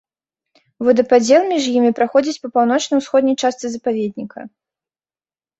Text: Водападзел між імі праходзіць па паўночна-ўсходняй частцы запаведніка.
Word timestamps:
Водападзел 0.85 1.41
між 1.53 1.67
імі 1.77 1.91
праходзіць 1.99 2.41
па 2.45 2.51
паўночна-ўсходняй 2.55 3.39
частцы 3.45 3.65
запаведніка. 3.75 4.39